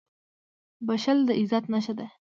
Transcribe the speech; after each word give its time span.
•بښل 0.87 1.17
د 1.27 1.29
عزت 1.39 1.63
نښه 1.73 1.93
ده. 1.99 2.07